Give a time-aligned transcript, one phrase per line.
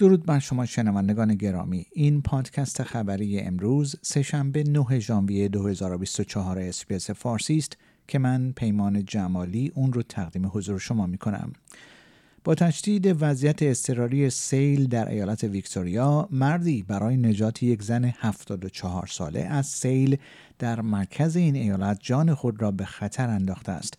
[0.00, 7.56] درود بر شما شنوندگان گرامی این پادکست خبری امروز سه‌شنبه 9 ژانویه 2024 SBS فارسی
[7.56, 7.76] است
[8.08, 11.52] که من پیمان جمالی اون رو تقدیم حضور شما می کنم.
[12.44, 19.40] با تشدید وضعیت اضطراری سیل در ایالت ویکتوریا مردی برای نجات یک زن 74 ساله
[19.40, 20.16] از سیل
[20.58, 23.94] در مرکز این ایالت جان خود را به خطر انداخته است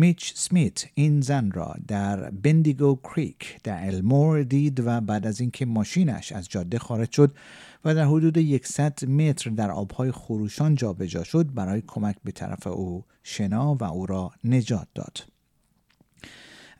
[0.00, 5.66] میچ اسمیت این زن را در بندیگو کریک در المور دید و بعد از اینکه
[5.66, 7.34] ماشینش از جاده خارج شد
[7.84, 13.04] و در حدود 100 متر در آبهای خروشان جابجا شد برای کمک به طرف او
[13.22, 15.18] شنا و او را نجات داد.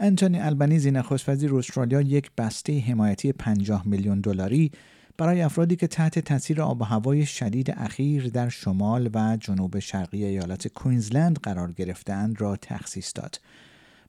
[0.01, 4.73] انتونی البنیزی نخست وزیر استرالیا یک بسته حمایتی 50 میلیون دلاری
[5.21, 10.25] برای افرادی که تحت تاثیر آب و هوای شدید اخیر در شمال و جنوب شرقی
[10.25, 13.41] ایالت کوینزلند قرار گرفتند را تخصیص داد.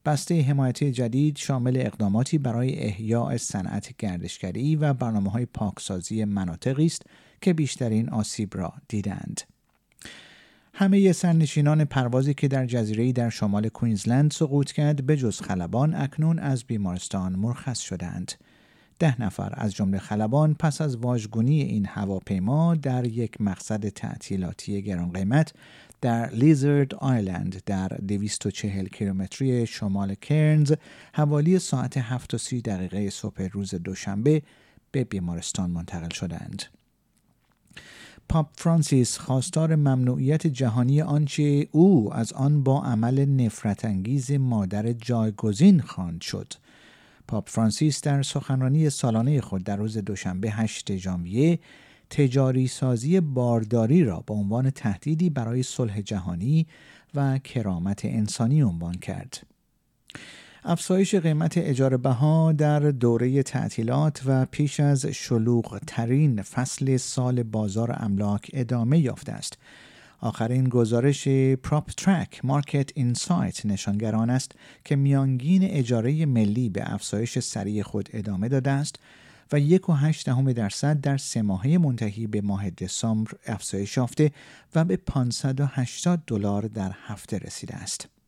[0.06, 7.02] بسته حمایتی جدید شامل اقداماتی برای احیاء صنعت گردشگری و برنامه های پاکسازی مناطقی است
[7.42, 9.42] که بیشترین آسیب را دیدند.
[10.74, 16.40] همه سرنشینان پروازی که در جزیره در شمال کوینزلند سقوط کرد به جز خلبان اکنون
[16.40, 18.32] از بیمارستان مرخص شدند.
[19.02, 25.12] ده نفر از جمله خلبان پس از واژگونی این هواپیما در یک مقصد تعطیلاتی گران
[25.12, 25.54] قیمت
[26.02, 30.74] در لیزرد آیلند در 240 کیلومتری شمال کرنز
[31.14, 34.42] حوالی ساعت 7 دقیقه صبح روز دوشنبه
[34.92, 36.64] به بیمارستان منتقل شدند.
[38.30, 45.80] پاپ فرانسیس خواستار ممنوعیت جهانی آنچه او از آن با عمل نفرت انگیز مادر جایگزین
[45.80, 46.54] خواند شد.
[47.32, 51.60] پاپ فرانسیس در سخنرانی سالانه خود در روز دوشنبه 8 ژانویه
[52.10, 56.68] تجاری سازی بارداری را به عنوان تهدیدی برای صلح جهانی
[57.16, 59.48] و کرامت انسانی عنوان کرد.
[60.64, 67.96] افزایش قیمت اجاره بها در دوره تعطیلات و پیش از شلوغ ترین فصل سال بازار
[68.00, 69.58] املاک ادامه یافته است
[70.22, 71.28] آخرین گزارش
[71.64, 74.52] پراپ ترک مارکت اینسایت نشانگران است
[74.86, 78.96] که میانگین اجاره ملی به افزایش سریع خود ادامه داده است
[79.52, 84.32] و یک و هشت دهم درصد در سه ماهه منتهی به ماه دسامبر افزایش یافته
[84.76, 88.21] و به 580 دلار در هفته رسیده است.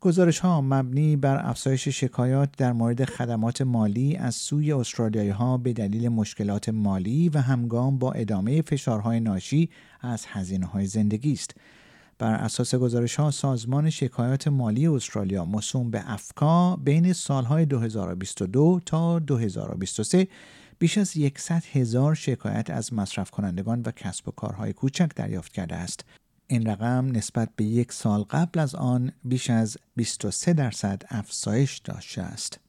[0.00, 5.72] گزارش ها مبنی بر افزایش شکایات در مورد خدمات مالی از سوی استرالیایی ها به
[5.72, 9.70] دلیل مشکلات مالی و همگام با ادامه فشارهای ناشی
[10.00, 11.54] از هزینه های زندگی است.
[12.18, 19.18] بر اساس گزارش ها سازمان شکایات مالی استرالیا مصوم به افکا بین سالهای 2022 تا
[19.18, 20.28] 2023
[20.78, 25.76] بیش از 100 هزار شکایت از مصرف کنندگان و کسب و کارهای کوچک دریافت کرده
[25.76, 26.04] است
[26.50, 32.22] این رقم نسبت به یک سال قبل از آن بیش از 23 درصد افزایش داشته
[32.22, 32.60] است.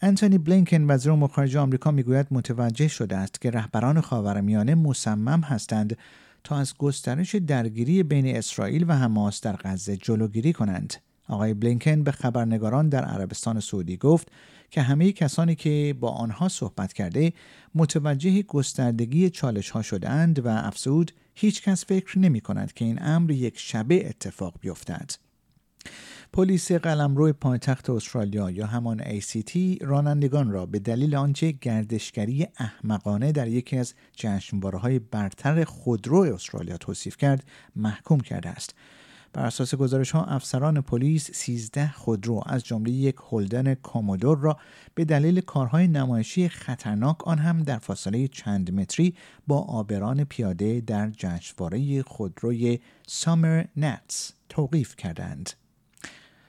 [0.00, 5.96] انتونی بلینکن وزیر امور خارجه آمریکا می‌گوید متوجه شده است که رهبران خاورمیانه مصمم هستند
[6.44, 10.94] تا از گسترش درگیری بین اسرائیل و حماس در غزه جلوگیری کنند.
[11.28, 14.28] آقای بلینکن به خبرنگاران در عربستان سعودی گفت
[14.70, 17.32] که همه کسانی که با آنها صحبت کرده
[17.74, 23.30] متوجه گستردگی چالش ها شدند و افزود هیچ کس فکر نمی کند که این امر
[23.30, 25.10] یک شبه اتفاق بیفتد.
[26.32, 33.48] پلیس قلمرو پایتخت استرالیا یا همان ACT رانندگان را به دلیل آنچه گردشگری احمقانه در
[33.48, 33.94] یکی از
[34.82, 37.44] های برتر خودرو استرالیا توصیف کرد
[37.76, 38.74] محکوم کرده است
[39.32, 44.58] بر اساس گزارش ها افسران پلیس 13 خودرو از جمله یک هولدن کومودور را
[44.94, 49.14] به دلیل کارهای نمایشی خطرناک آن هم در فاصله چند متری
[49.46, 55.50] با آبران پیاده در جشنواره خودروی سامر نتس توقیف کردند.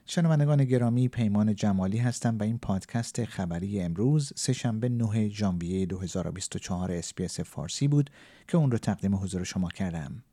[0.06, 7.40] شنوندگان گرامی پیمان جمالی هستم و این پادکست خبری امروز سهشنبه 9 ژانویه 2024 اسپیس
[7.40, 8.10] فارسی بود
[8.48, 10.24] که اون رو تقدیم حضور شما کردم.